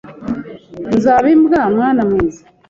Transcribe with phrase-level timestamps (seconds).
[0.95, 2.41] Nzaba imbwa, mwana mwiza,